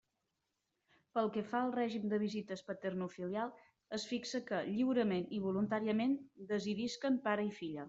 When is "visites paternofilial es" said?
2.23-4.07